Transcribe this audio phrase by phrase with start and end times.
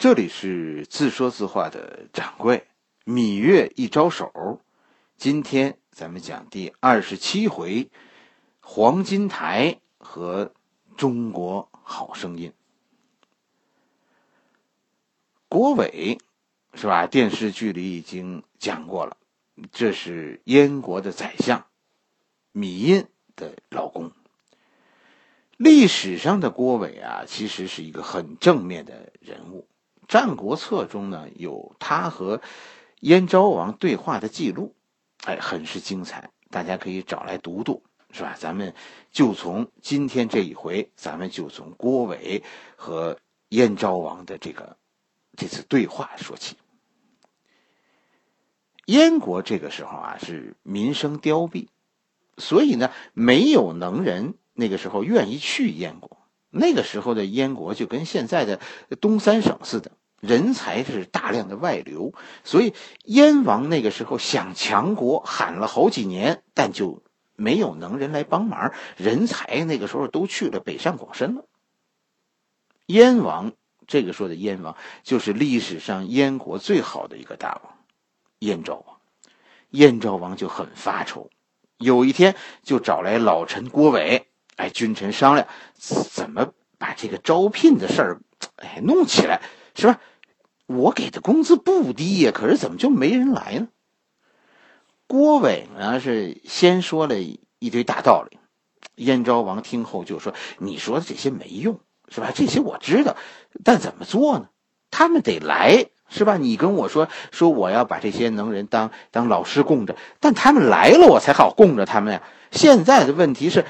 [0.00, 2.66] 这里是自说自话的掌柜，
[3.04, 4.62] 芈月一招手。
[5.18, 7.90] 今天咱们讲第二十七回，
[8.60, 10.54] 黄金台和
[10.96, 12.54] 中国好声音。
[15.50, 16.16] 郭伟
[16.72, 17.06] 是吧？
[17.06, 19.18] 电视剧里已经讲过了，
[19.70, 21.66] 这是燕国的宰相，
[22.54, 23.06] 芈印
[23.36, 24.10] 的老公。
[25.58, 29.66] 历史上的郭伟啊，其实是一个很正面的人物。
[30.10, 32.42] 《战国策》中呢有他和
[32.98, 34.74] 燕昭王对话的记录，
[35.22, 38.34] 哎，很是精彩，大家可以找来读读，是吧？
[38.36, 38.74] 咱们
[39.12, 42.42] 就从今天这一回，咱们就从郭伟
[42.74, 43.18] 和
[43.50, 44.76] 燕昭王的这个
[45.36, 46.56] 这次对话说起。
[48.86, 51.68] 燕国这个时候啊是民生凋敝，
[52.36, 56.18] 所以呢没有能人，那个时候愿意去燕国。
[56.50, 58.58] 那个时候的燕国就跟现在的
[59.00, 59.92] 东三省似的。
[60.20, 62.12] 人才是大量的外流，
[62.44, 62.74] 所以
[63.04, 67.02] 燕王那个时候想强国，喊了好几年，但就
[67.36, 68.72] 没有能人来帮忙。
[68.96, 71.46] 人才那个时候都去了北上广深了。
[72.86, 73.52] 燕王
[73.86, 77.74] 这个说的燕王，就是历史上燕国最好的一个大王，
[78.40, 78.96] 燕昭王。
[79.70, 81.30] 燕昭王就很发愁，
[81.78, 84.26] 有一天就找来老臣郭伟，
[84.56, 85.46] 哎，君臣商量，
[85.78, 88.20] 怎么把这个招聘的事儿，
[88.56, 89.40] 哎，弄起来，
[89.74, 90.00] 是吧？
[90.72, 93.68] 我给的工资不低呀，可是怎么就没人来呢？
[95.08, 98.38] 郭伟呢是先说了一堆大道理，
[98.94, 102.30] 燕昭王听后就说：“你说的这些没用，是吧？
[102.32, 103.16] 这些我知道，
[103.64, 104.48] 但怎么做呢？
[104.92, 106.36] 他们得来，是吧？
[106.36, 112.22] 你跟我说说，我要把这些能人当当老师供着，但他们来了，我才好供着他们呀。
[112.52, 113.64] 现在的问题是，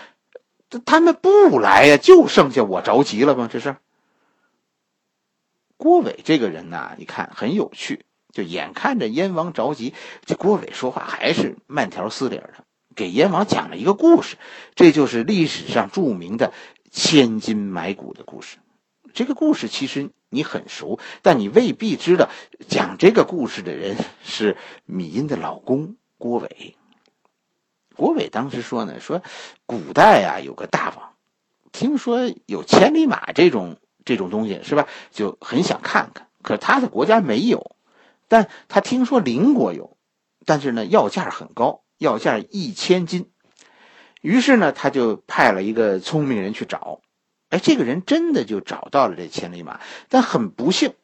[0.84, 3.48] 他们不来呀，就剩下我着急了吗？
[3.51, 3.77] 这是。”
[5.81, 9.95] 郭伟这个人呐，你看很有趣，就眼看着燕王着急，
[10.27, 12.53] 这郭伟说话还是慢条斯理的，
[12.95, 14.37] 给燕王讲了一个故事，
[14.75, 16.53] 这就是历史上著名的
[16.91, 18.59] 千金买骨的故事。
[19.15, 22.28] 这个故事其实你很熟，但你未必知道，
[22.69, 26.76] 讲这个故事的人是芈音的老公郭伟。
[27.97, 29.22] 郭伟当时说呢，说
[29.65, 31.15] 古代啊有个大王，
[31.72, 33.78] 听说有千里马这种。
[34.05, 34.87] 这种东西是吧？
[35.11, 37.77] 就很想看看，可他的国家没有，
[38.28, 39.97] 但他听说邻国有，
[40.47, 43.31] 但是呢，要价很高，要价一千金。
[44.21, 47.00] 于是呢，他就派了一个聪明人去找，
[47.49, 50.94] 哎，这个人真的就找到了这千里马，但很不幸，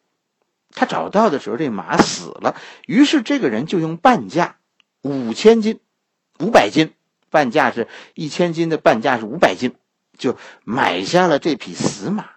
[0.71, 2.57] 他找到的时候这马死了。
[2.87, 4.59] 于是这个人就用半价，
[5.03, 5.81] 五千金，
[6.39, 6.93] 五百斤，
[7.31, 9.75] 半价是一千斤的半价是五百斤，
[10.19, 12.36] 就买下了这匹死马。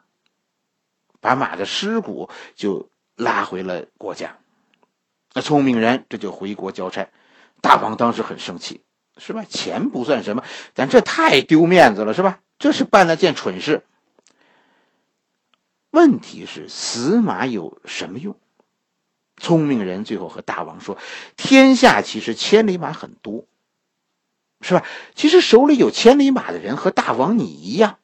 [1.22, 4.38] 把马的尸骨就拉回了国家，
[5.34, 7.10] 那聪明人这就回国交差。
[7.62, 8.82] 大王当时很生气，
[9.18, 9.44] 是吧？
[9.44, 10.44] 钱不算什么，
[10.74, 12.40] 但这太丢面子了，是吧？
[12.58, 13.84] 这是办了件蠢事。
[15.92, 18.38] 问题是死马有什么用？
[19.42, 20.98] 聪明人最后和大王说
[21.36, 23.46] ：“天下其实千里马很多，
[24.62, 24.86] 是吧？
[25.16, 27.98] 其实手里有千里马的人和大王你一样。”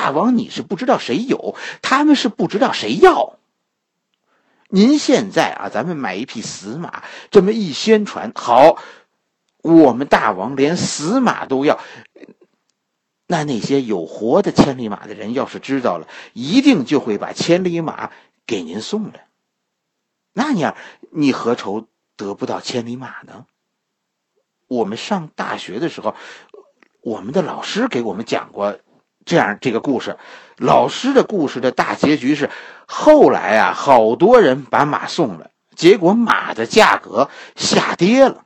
[0.00, 3.38] 大王，你是不知道谁有，他们是不知道谁要。
[4.70, 8.78] 您现在啊，咱们买一匹死马，这么一宣传，好，
[9.60, 11.78] 我们大王连死马都要。
[13.26, 18.10] 那那些有活的千里马的人，要是知道了，一定就会把千里马
[18.46, 19.26] 给您送来。
[20.32, 20.76] 那样，
[21.10, 23.44] 你何愁得不到千里马呢？
[24.66, 26.14] 我们上大学的时候，
[27.02, 28.78] 我们的老师给我们讲过。
[29.24, 30.16] 这样，这个故事，
[30.56, 32.50] 老师的故事的大结局是，
[32.86, 38.44] 后来啊，好多人把马送了，结果马的价格下跌了，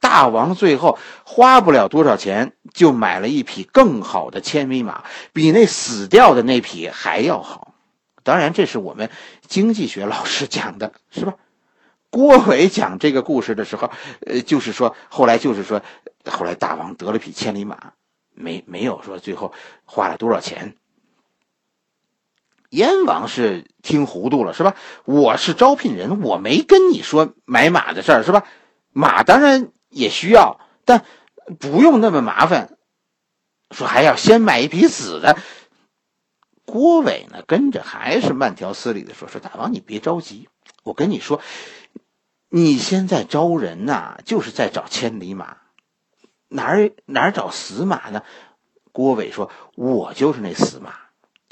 [0.00, 7.74] 大王最后花不了多少钱，就买了一匹更好的千里马，比那死掉的那匹还要好。
[8.22, 9.10] 当然，这是我们
[9.46, 11.34] 经济学老师讲的，是吧？
[12.10, 13.90] 郭伟讲这个故事的时候，
[14.26, 15.82] 呃，就是说，后来就是说，
[16.30, 17.92] 后来大王得了匹千里马。
[18.34, 19.52] 没没有说最后
[19.84, 20.76] 花了多少钱？
[22.70, 24.74] 燕王是听糊涂了是吧？
[25.04, 28.46] 我是招聘人，我没跟你说买马的事儿是吧？
[28.90, 31.04] 马当然也需要，但
[31.60, 32.76] 不用那么麻烦。
[33.70, 35.38] 说还要先买一匹死的。
[36.64, 40.48] 郭伟呢跟着还是慢条斯理的说：“说大王你别着急，
[40.82, 41.40] 我跟你说，
[42.48, 45.58] 你现在招人呐，就是在找千里马。”
[46.54, 48.22] 哪儿哪儿找死马呢？
[48.92, 50.94] 郭伟说：“我就是那死马，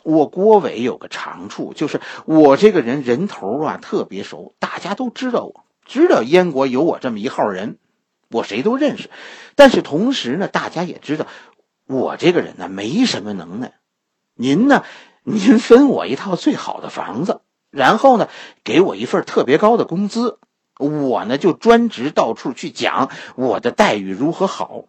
[0.04, 7.78] 我郭伟有个长处，就是我这个人人头啊特别熟，大家都知道我，知道燕国有我这么一号人，
[8.30, 9.10] 我谁都认识。
[9.56, 11.26] 但是同时呢，大家也知道
[11.88, 13.72] 我这个人呢没什么能耐。
[14.34, 14.84] 您呢，
[15.24, 17.40] 您分我一套最好的房子，
[17.70, 18.28] 然后呢
[18.62, 20.38] 给我一份特别高的工资，
[20.78, 24.84] 我呢就专职到处去讲我的待遇如何好。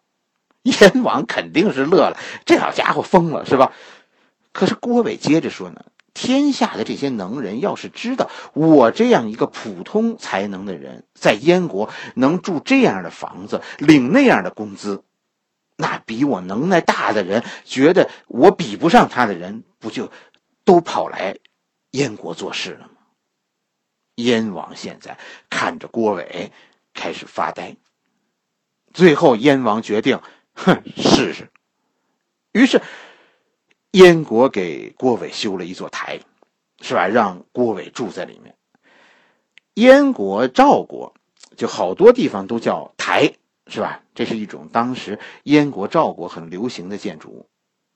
[0.67, 3.73] 燕王肯定是乐了，这好家伙疯了是吧？
[4.51, 5.83] 可是郭伟接着说呢
[6.13, 15.03] ：“天下的这些能人，要是知道我这样一个普通才能的人，在燕国能住这样的房子，领那样的工资，
[15.75, 20.11] 那比我能耐大的人，觉得我比不上他的人，不就
[20.63, 21.35] 都跑来
[21.91, 22.93] 燕国做事了吗？”
[24.15, 25.17] 燕王现在
[25.49, 26.51] 看着郭伟，
[26.93, 27.75] 开始发呆。
[28.93, 30.21] 最后，燕王决定
[30.65, 31.49] ：“哼，试试。”
[32.53, 32.81] 于是。
[33.91, 36.19] 燕国给郭伟修了一座台，
[36.81, 37.07] 是吧？
[37.07, 38.55] 让郭伟住在里面。
[39.75, 41.13] 燕国、赵国
[41.55, 43.33] 就好多地方都叫台，
[43.67, 44.01] 是吧？
[44.15, 47.47] 这是一种当时燕国、赵国很流行的建筑物。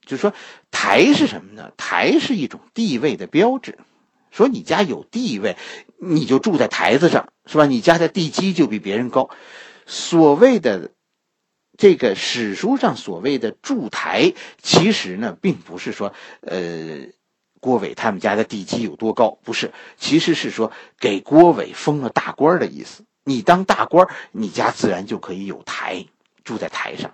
[0.06, 0.36] 就说
[0.70, 1.72] 台是什么呢？
[1.78, 3.80] 台是一种地位的标志，
[4.30, 5.58] 说你家有地位，
[6.00, 7.66] 你就住在台子上，是吧？
[7.66, 9.32] 你家的地基就比别人高。
[9.88, 10.92] 所谓的。
[11.78, 17.06] 这个史书上所谓的筑台，其实呢，并不是说，呃，
[17.60, 23.06] 郭伟他们家的地基有多高，不是，其实是说给郭伟封了大官的意思。
[23.24, 26.06] 你当大官，你家自然就可以有台，
[26.44, 27.14] 住在台上。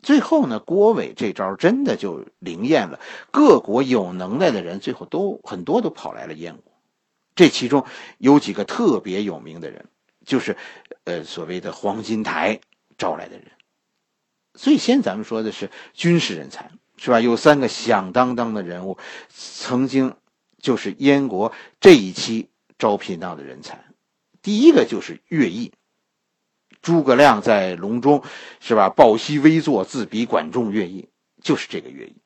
[0.00, 6.72] 最后呢，郭伟这招真的就灵验了，各国有能耐的人最后都很多都跑来了燕国，
[7.34, 7.84] 这其中
[8.16, 9.86] 有几个特别有名的人，
[10.24, 10.56] 就是，
[11.04, 12.60] 呃，所谓的黄金台。
[12.96, 13.50] 招来的人，
[14.54, 17.20] 最先咱们说的是军事人才，是吧？
[17.20, 18.98] 有三个响当当的人物，
[19.28, 20.16] 曾经
[20.58, 22.48] 就是燕国这一期
[22.78, 23.84] 招聘到的人才。
[24.42, 25.72] 第一个就是乐毅，
[26.82, 28.22] 诸葛亮在隆中，
[28.60, 28.90] 是吧？
[28.90, 31.08] 抱膝微坐，自比管仲、乐毅，
[31.42, 32.16] 就是这个乐毅。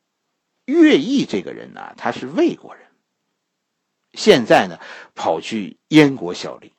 [0.66, 2.84] 乐毅这个人呢，他是魏国人，
[4.12, 4.78] 现在呢
[5.14, 6.72] 跑去燕国效力。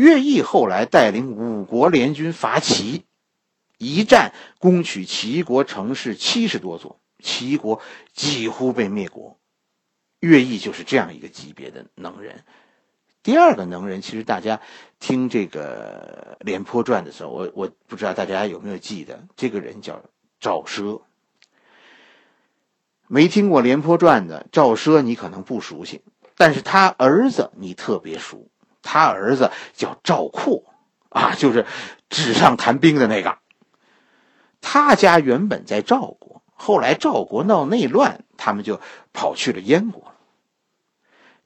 [0.00, 3.04] 乐毅后来带领五国联军伐齐，
[3.76, 7.82] 一战攻取齐国城市七十多座，齐国
[8.14, 9.38] 几乎被灭国。
[10.18, 12.44] 乐毅就是这样一个级别的能人。
[13.22, 14.62] 第二个能人，其实大家
[15.00, 20.02] 听这个《廉颇传》的时候，我我不知道大家有没有记得，这个人叫
[20.40, 21.02] 赵奢。
[23.06, 26.00] 没听过《廉颇传》的赵奢，你可能不熟悉，
[26.36, 28.48] 但是他儿子你特别熟。
[28.82, 30.64] 他儿子叫赵括，
[31.08, 31.66] 啊，就是
[32.08, 33.38] 纸上谈兵的那个。
[34.60, 38.80] 他家原本在赵国，后来赵国闹内乱，他们就
[39.12, 40.12] 跑去了燕国。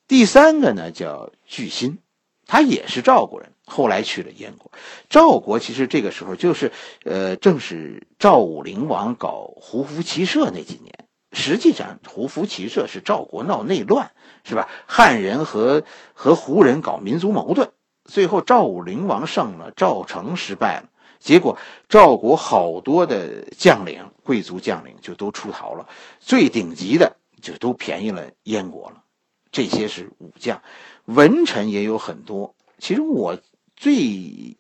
[0.07, 1.99] 第三个呢叫巨辛，
[2.47, 4.71] 他也是赵国人，后来去了燕国。
[5.09, 6.73] 赵国其实这个时候就是，
[7.05, 10.94] 呃，正是赵武灵王搞胡服骑射那几年。
[11.35, 14.13] 实际上，胡服骑射是赵国闹内乱，
[14.45, 14.69] 是吧？
[14.87, 15.83] 汉人和
[16.15, 17.73] 和胡人搞民族矛盾，
[18.05, 20.89] 最后赵武灵王胜了，赵成失败了。
[21.19, 21.59] 结果
[21.89, 25.89] 赵国好多的将领、贵族将领就都出逃了，
[26.21, 29.03] 最顶级的就都便宜了燕国了。
[29.51, 30.63] 这些是武将，
[31.07, 32.55] 文臣也有很多。
[32.79, 33.39] 其实我
[33.77, 33.95] 最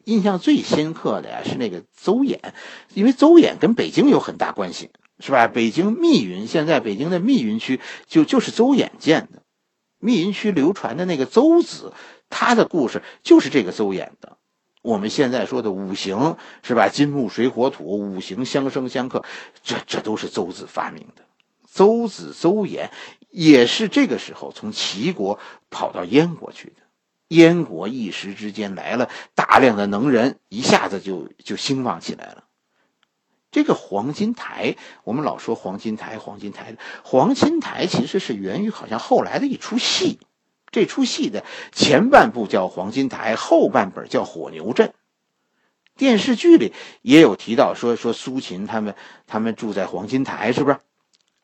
[0.05, 2.39] 印象最深刻的呀是那个邹衍，
[2.95, 4.91] 因为邹衍跟北京有很大关系。
[5.21, 5.49] 是吧？
[5.49, 9.43] 北京密云，现在北京的密云区就就是邹衍建的。
[9.99, 11.93] 密云区流传的那个邹子，
[12.29, 14.37] 他的故事就是这个邹衍的。
[14.83, 16.91] 我们现在说的五行是吧？
[16.91, 19.25] 金木水火土，五行相生相克，
[19.63, 21.23] 这这都是邹子发明的。
[21.67, 22.91] 邹子邹衍
[23.31, 25.39] 也是这个时候从齐国
[25.71, 26.83] 跑到燕国去的。
[27.29, 32.45] 燕国一时之间来了大量的能人，一下子就就兴旺起来了。
[33.55, 40.19] 这个黄金台，我们老说黄金台，黄金台黄金台其实是源于好像后来的一出戏，
[40.73, 44.93] 这出戏的前半部叫黄金台，后半本叫火牛阵。
[45.97, 48.97] 电视剧里也有提到说说苏秦他们
[49.29, 50.79] 他们住在黄金台，是不是？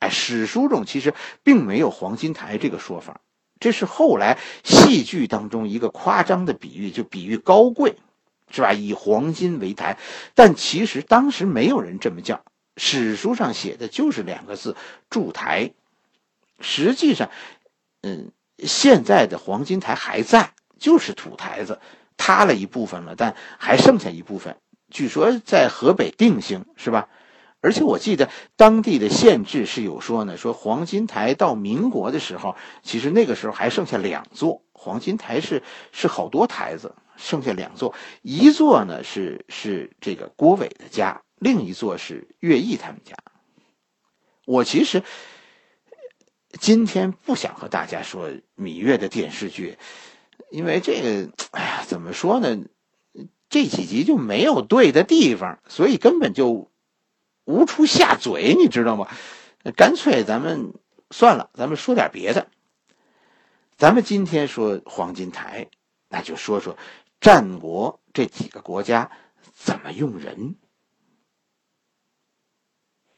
[0.01, 1.15] 哎，史书中其实
[1.45, 3.21] 并没有黄金台这个说法，
[3.61, 7.95] 这是后来戏剧当中一个夸张的比喻，就比喻高贵。
[8.51, 8.73] 是吧？
[8.73, 9.97] 以黄金为台，
[10.35, 12.43] 但其实当时没有人这么叫，
[12.77, 14.77] 史书上写的就是两个字
[15.09, 15.73] “筑台”。
[16.61, 17.31] 实际上，
[18.03, 21.81] 嗯，现在的黄金台还在，就是土台子，
[22.17, 24.57] 塌了一部分了，但还剩下一部分。
[24.91, 27.09] 据说在河北定兴，是吧？
[27.63, 43.15] 而且我记得当地的县志是有说呢，说黄金台到民国的时候，其实那个时候还剩下两座黄金台是是好多台子，剩下两座，一座呢是是这个郭伟的家，另一座是乐毅他们家。
[44.47, 45.05] 我其实
[46.59, 49.77] 今天不想和大家说芈月的电视剧，
[50.51, 52.59] 因为这个，哎呀，怎么说呢？
[53.49, 56.71] 这几集就没有对的地方，所以根本就
[57.45, 59.09] 无处下嘴，你知道吗？
[59.77, 60.73] 干脆咱们
[61.11, 62.49] 算了，咱们说点别的。
[63.77, 65.69] 咱们今天说黄金台，
[66.09, 66.77] 那就说说
[67.21, 69.11] 战国这几个国家
[69.55, 70.57] 怎么用人。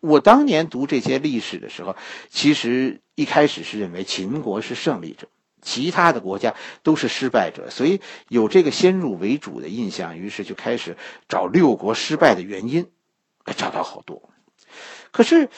[0.01, 1.97] 我当年读这些历史的时候，
[2.29, 5.29] 其实一开始是认为秦国是胜利者。
[5.65, 10.97] 其他的国家都是失败者，所以有这个先入为主的印象，于是就开始
[11.29, 12.91] 找六国失败的原因，
[13.57, 14.29] 找到好多。
[15.13, 15.51] 可是，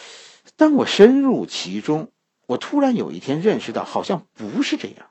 [0.57, 2.13] 当我深入其中，
[2.45, 5.11] 我突然有一天认识到，好像不是这样。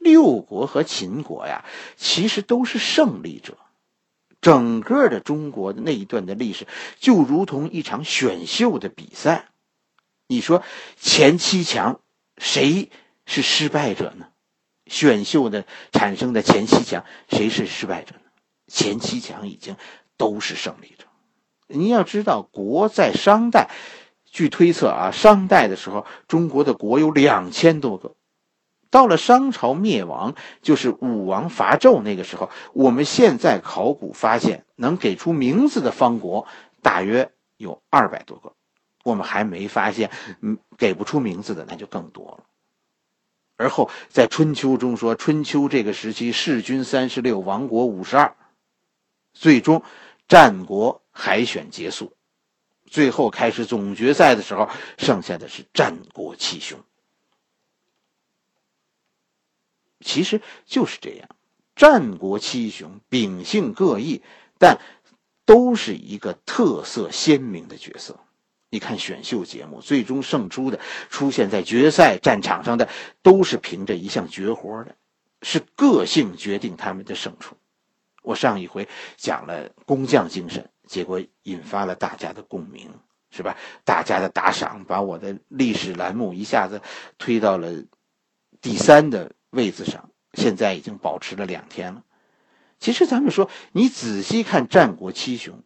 [0.00, 1.64] 六国和秦国呀，
[1.96, 3.56] 其实都是胜利者。
[4.40, 6.66] 整个的中国的那一段的历史，
[6.98, 9.50] 就如同一场选秀的比赛。
[10.26, 10.62] 你说
[10.96, 12.00] 前七强
[12.38, 12.90] 谁
[13.26, 14.28] 是失败者呢？
[14.86, 18.22] 选秀的产生的前七强，谁是失败者呢？
[18.66, 19.76] 前七强已经
[20.16, 21.04] 都是胜利者。
[21.66, 23.68] 你要知道，国在商代，
[24.24, 28.14] 据推测啊，商代的时候，中国的国有两千多个。
[28.90, 36.46] 到了商朝灭亡，就是武王伐纣那个时候，我们现在考古发现，能给出名字的方国
[36.82, 38.52] 大约有二百多个。
[39.02, 40.10] 我们还没发现，
[40.42, 42.44] 嗯，给不出名字的那就更多了。
[43.56, 48.34] 而后，在春秋中说，春秋这个时期，弑君三十六，亡国五十二，
[49.32, 49.82] 最终
[50.28, 52.12] 战国海选结束，
[52.86, 54.68] 最后开始总决赛的时候，
[54.98, 56.78] 剩下的是战国七雄。
[60.04, 61.28] 其实就是这样，
[61.76, 64.22] 战国七雄秉性各异，
[64.58, 64.78] 但
[65.44, 68.18] 都是一个特色鲜明的角色。
[68.70, 70.78] 你看选秀节目，最终胜出的
[71.08, 72.88] 出现在决赛战场上的，
[73.20, 74.94] 都是凭着一项绝活的，
[75.42, 77.56] 是个性决定他们的胜出。
[78.22, 82.88] 我上一回讲了工匠精神，结果引发了大家的共鸣，
[83.30, 83.56] 是吧？
[83.84, 86.80] 大家的打赏把我的历史栏目一下子
[87.18, 87.72] 推到了
[88.60, 92.02] 第三的位子上，现在已经保持了两天了。
[92.78, 95.62] 其实咱们说，你仔细看战国七雄。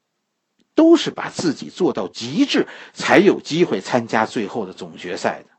[0.76, 5.50] 都是把自己做到极致，才有机会参加最后的总决赛的。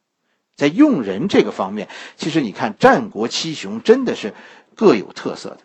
[0.57, 4.33] 在用人这个方面，其实你看战国七雄真的是
[4.75, 5.59] 各有特色的，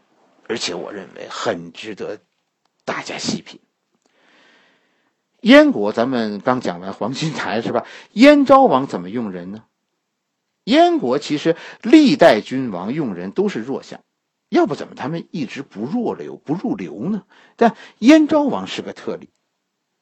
[0.46, 2.20] 而且我认为很值得
[2.84, 3.58] 大家细品。
[5.40, 7.84] 燕国咱们刚讲完黄金台是吧？
[8.12, 9.64] 燕昭王怎么用人呢？
[10.64, 14.00] 燕国其实历代君王用人都是弱项，
[14.48, 17.24] 要不怎么他们一直不弱流不入流呢？
[17.56, 19.30] 但燕昭王是个特例。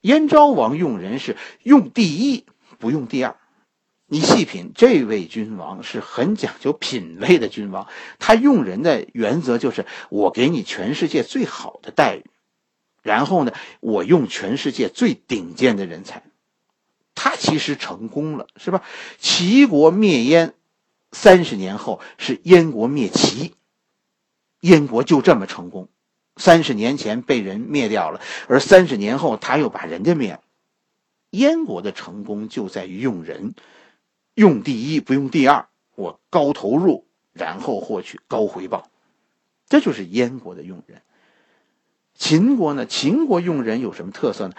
[0.01, 2.45] 燕昭王用人是用第一，
[2.79, 3.37] 不用第二。
[4.07, 7.89] 你细品，这位君王是很讲究品位的君王。
[8.19, 12.25] 他用人的原则就是：我给你全世界最好的待遇，
[13.03, 16.23] 然后呢，我用全世界最顶尖的人才。
[17.21, 18.85] 他其实成功了，是吧？
[19.19, 20.55] 齐国灭燕，
[21.11, 23.57] 三十年后是燕国灭齐，
[24.61, 25.89] 燕国就这么成功。
[26.37, 30.41] 三十年前被人灭掉了，而三十年后他又把人家灭了。
[31.31, 33.57] 燕国的成功就在于用人，
[34.35, 38.89] 用第一不用第二，我高投入，然后获取高回报，
[39.69, 41.03] 这就是燕国的用人。
[42.15, 42.87] 秦国呢？
[42.87, 44.55] 秦国用人有什么特色呢？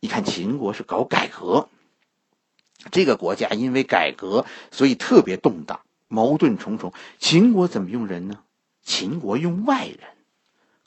[0.00, 1.70] 你看秦国是搞改革，
[2.90, 6.92] 这个国家因为改革，所以特别动荡，矛盾重重。
[7.18, 8.40] 秦国怎么用人呢？
[8.82, 9.98] 秦国用外人。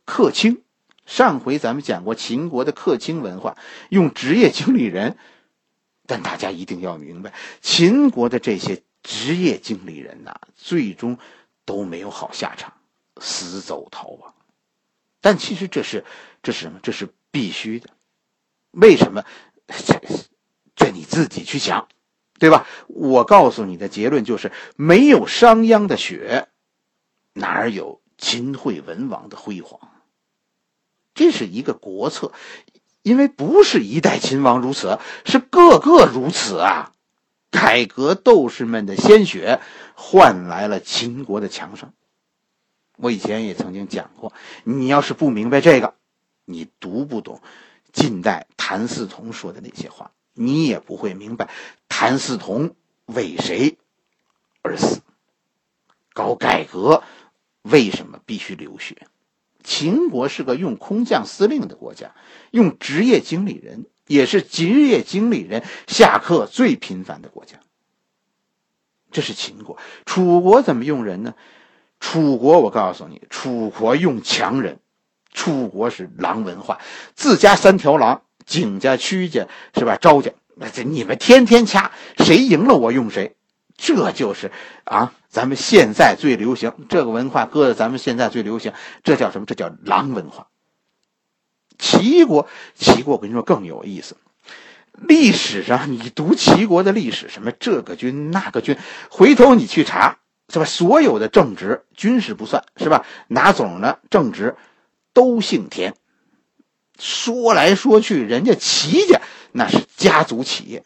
[0.03, 0.63] 客卿，
[1.05, 3.57] 上回咱们讲过秦国的客卿文化，
[3.89, 5.17] 用职业经理人，
[6.05, 11.17] 但大家一定要明白，秦国的这些职业经理人呐，最终
[11.63, 12.73] 都没有好下场，
[13.19, 14.33] 死走逃亡。
[15.21, 16.05] 但其实这是
[16.43, 16.79] 这是什么？
[16.83, 17.89] 这是必须的。
[18.71, 19.23] 为什么？
[19.67, 19.99] 这
[20.91, 21.87] 你自己去想，
[22.39, 22.67] 对吧？
[22.87, 26.47] 我告诉你的结论就是：没有商鞅的血，
[27.33, 29.79] 哪有秦惠文王的辉煌？
[31.13, 32.31] 这是一个国策，
[33.01, 36.91] 因为不是一代秦王如此，是个个如此啊！
[37.51, 39.61] 改革斗士们的鲜血
[39.93, 41.93] 换来了秦国的强盛。
[42.97, 44.33] 我以前也曾经讲过，
[44.65, 45.95] 你要是不明白这个，
[46.43, 47.41] 你读不懂
[47.93, 50.11] 近代谭嗣同说的那些话。
[50.35, 51.49] 你也不会明白
[51.89, 52.75] 谭嗣同
[53.05, 53.77] 为谁
[54.61, 55.01] 而死，
[56.13, 57.03] 搞改革
[57.63, 59.07] 为什么必须流血。
[59.63, 62.13] 秦国是个用空降司令的国家，
[62.51, 67.59] 用职业经理人，也是职业经理人下课最频繁的国家。
[69.11, 71.33] 这是秦国，楚国怎么用人呢？
[71.99, 74.79] 楚国，我告诉你，楚国用强人。
[75.31, 76.79] 楚国是狼文化，
[77.13, 79.97] 自家三条狼，景家、屈家是吧？
[79.99, 83.35] 赵家，那这你们天天掐，谁赢了我用谁，
[83.77, 84.51] 这就是
[84.83, 88.73] 啊，咱们现在最流行这个文化，搁在咱们现在最流行，
[89.03, 89.45] 这叫什么？
[89.45, 90.47] 这叫狼文化。
[91.77, 94.15] 齐国，齐国，我跟你说更有意思。
[94.93, 98.77] 历史上，你读齐国的历史，什么这个军那个军，
[99.09, 100.63] 回头你去查，是吧？
[100.63, 103.05] 所有的正直军事不算，是吧？
[103.27, 103.97] 哪种呢？
[104.09, 104.55] 正直
[105.11, 105.95] 都姓田。
[106.99, 109.21] 说来说去，人家齐家
[109.51, 110.83] 那是家族企业，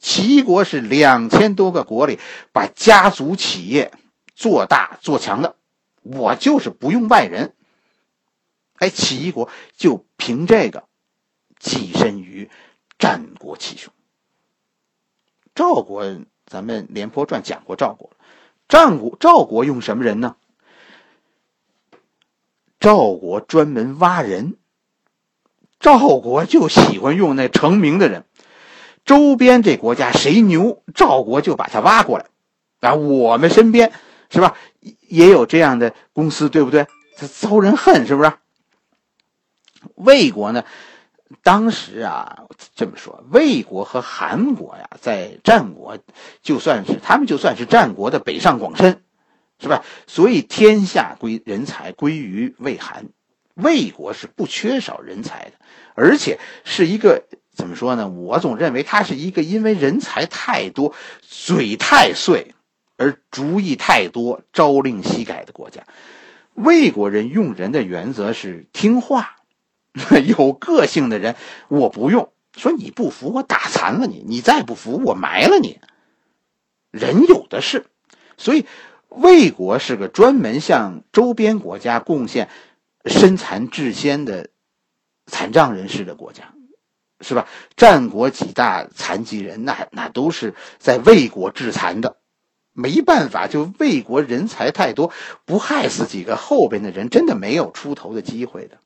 [0.00, 2.18] 齐国是两千多个国里
[2.52, 3.92] 把家族企业
[4.34, 5.56] 做大做强的。
[6.02, 7.54] 我就是不用外人，
[8.76, 10.84] 哎，齐国就凭这个
[11.60, 12.50] 跻身于。
[12.98, 13.92] 战国七雄，
[15.56, 16.04] 赵国，
[16.46, 18.12] 咱们《廉颇传》讲过赵国。
[18.68, 20.36] 战国赵国用什么人呢？
[22.78, 24.56] 赵国专门挖人，
[25.82, 28.24] 赵国就喜欢用那成名的人。
[29.04, 32.26] 周边这国家谁牛，赵国就把他挖过来。
[32.80, 33.92] 啊，我们身边
[34.30, 34.56] 是吧，
[35.08, 36.86] 也有这样的公司，对不对？
[37.16, 38.32] 他遭人恨，是不是？
[39.96, 40.64] 魏国呢？
[41.42, 42.44] 当时啊，
[42.76, 45.98] 这么说，魏国和韩国呀，在战国，
[46.42, 49.02] 就算是他们就算是战国的北上广深，
[49.58, 49.82] 是吧？
[50.06, 53.06] 所以天下归人才归于魏韩，
[53.54, 55.52] 魏国是不缺少人才的，
[55.94, 58.08] 而且是一个怎么说呢？
[58.08, 62.54] 我总认为它是一个因为人才太多、嘴太碎
[62.96, 65.82] 而主意太多、朝令夕改的国家。
[66.54, 69.36] 魏国人用人的原则是听话。
[70.38, 71.36] 有个性的人，
[71.68, 75.80] 我不用说你不服，我打残了你；你再不服，我埋了你。
[76.90, 77.84] 人有的是，
[78.38, 78.64] 所以
[79.10, 82.48] 魏国是个专门向周边国家贡献
[83.04, 84.50] 身残志坚的
[85.26, 86.54] 残障人士的国家，
[87.20, 87.46] 是吧？
[87.76, 92.16] 战国几大残疾人，那那都是在魏国致残的，
[92.72, 95.12] 没办法，就魏国人才太多，
[95.44, 98.78] 不害死几个后边的人，真的没有出头的机会的。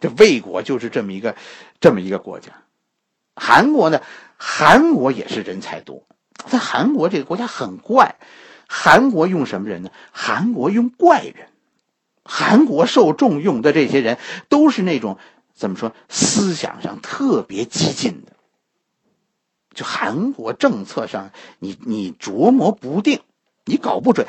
[0.00, 1.36] 这魏国就是这么一个，
[1.80, 2.52] 这么一个国家。
[3.36, 4.02] 韩国呢，
[4.36, 6.06] 韩国也是人才多。
[6.48, 8.16] 在韩国这个国家很怪，
[8.66, 9.90] 韩国用什么人呢？
[10.10, 11.48] 韩国用怪人。
[12.24, 15.18] 韩国受重用的这些人都是那种
[15.54, 18.32] 怎么说，思想上特别激进的。
[19.74, 23.20] 就韩国政策上，你你琢磨不定，
[23.64, 24.26] 你搞不准，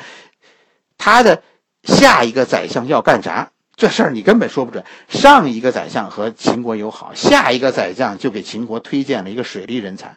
[0.96, 1.42] 他的
[1.82, 3.50] 下一个宰相要干啥。
[3.76, 4.84] 这事儿你根本说不准。
[5.08, 10.16] 上一个宰相和秦国友好，下一个宰相就给秦国推荐了一个水利人才，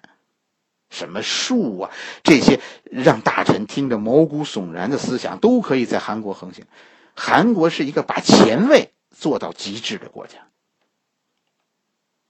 [0.89, 1.91] 什么术啊，
[2.23, 6.65] 这些让大臣听着毛骨悚然的思想都可以在韩国横行。
[7.19, 10.35] 韩国是一个把前卫做到极致的国家。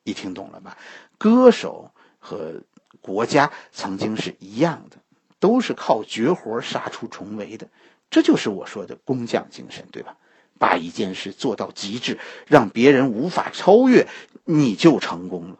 [0.04, 0.78] 你听懂了吧？
[1.18, 2.62] 歌手和
[3.02, 4.96] 国家曾经是一样的，
[5.40, 7.68] 都是靠绝活杀出重围的。
[8.10, 10.16] 这就是我说的工匠精神，对吧？
[10.58, 14.08] 把一件事做到极致，让别人无法超越，
[14.46, 15.58] 你就成功了。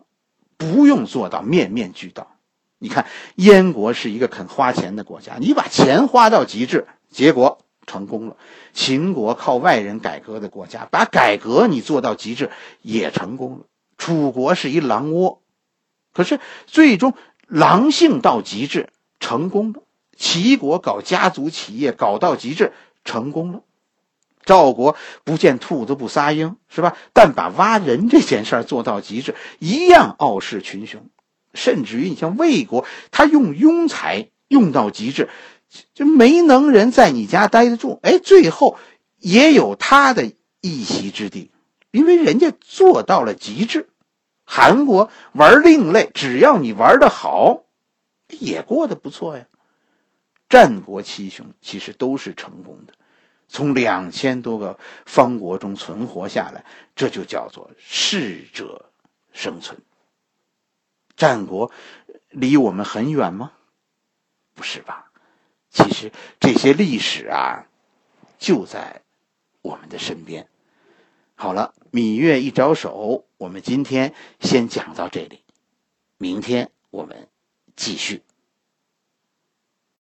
[0.56, 2.36] 不用做到面面俱到。
[2.80, 8.38] 你看，燕国是一个肯花钱的国家，你把钱花到极致，结果成功了。
[8.74, 12.52] 秦国靠外人改革的国家，把改革你做到极致，
[12.84, 13.66] 也成功了。
[13.98, 15.42] 楚国是一狼窝，
[16.14, 17.16] 可是最终
[17.48, 19.82] 狼性到极致，成功了。
[20.16, 22.74] 齐国搞家族企业搞到极致，
[23.04, 23.62] 成功了。
[24.46, 26.96] 赵国不见兔子不撒鹰，是吧？
[27.14, 31.10] 但把挖人这件事做到极致，一样傲视群雄。
[31.54, 35.28] 甚至于你像魏国，他用庸才用到极致，
[35.94, 38.00] 就没能人在你家待得住。
[38.04, 38.78] 哎，最后
[39.18, 41.52] 也有他的一席之地，
[41.92, 43.90] 因为人家做到了极致。
[44.44, 47.64] 韩国玩另类，只要你玩的好，
[48.30, 49.46] 也过得不错呀。
[50.48, 52.94] 战国七雄其实都是成功的。
[53.50, 56.64] 从两千多个方国中存活下来，
[56.96, 58.90] 这就叫做适者
[59.34, 59.80] 生存。
[61.18, 61.72] 战国
[62.30, 63.52] 离我们很远吗？
[64.54, 65.07] 不是吧？
[65.78, 67.68] 其实这些历史啊，
[68.40, 69.04] 就在
[69.62, 70.48] 我们的身边。
[71.36, 75.44] 好了，芈月一招手，我们今天先讲到这里。
[76.18, 77.28] 明天我们
[77.76, 78.24] 继续。